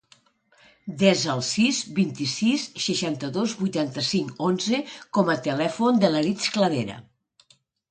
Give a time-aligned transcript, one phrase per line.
[1.01, 4.81] Desa el sis, vint-i-sis, seixanta-dos, vuitanta-cinc, onze
[5.19, 7.01] com a telèfon de l'Aritz Cladera.